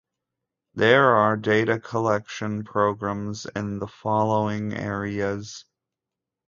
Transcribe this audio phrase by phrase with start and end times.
[0.73, 5.63] There are data collection programs in the following areas.